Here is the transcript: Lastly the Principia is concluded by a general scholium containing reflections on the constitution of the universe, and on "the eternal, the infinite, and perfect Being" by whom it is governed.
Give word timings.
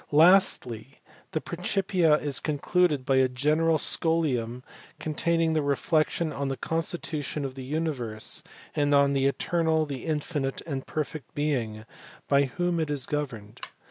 Lastly 0.11 0.99
the 1.29 1.39
Principia 1.39 2.15
is 2.17 2.39
concluded 2.39 3.05
by 3.05 3.17
a 3.17 3.27
general 3.27 3.77
scholium 3.77 4.63
containing 4.99 5.53
reflections 5.53 6.33
on 6.33 6.47
the 6.47 6.57
constitution 6.57 7.45
of 7.45 7.53
the 7.53 7.63
universe, 7.63 8.41
and 8.75 8.95
on 8.95 9.13
"the 9.13 9.27
eternal, 9.27 9.85
the 9.85 10.05
infinite, 10.05 10.59
and 10.61 10.87
perfect 10.87 11.35
Being" 11.35 11.85
by 12.27 12.45
whom 12.45 12.79
it 12.79 12.89
is 12.89 13.05
governed. 13.05 13.61